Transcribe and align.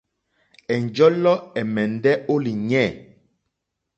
Ɛ̀njɔ́lɔ́ 0.73 1.35
ɛ̀mɛ́ndɛ́ 1.59 2.13
ó 2.31 2.35
lìɲɛ̂. 2.43 2.85